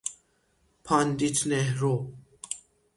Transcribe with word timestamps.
پاندیت 0.83 1.47
نهرو 1.47 2.13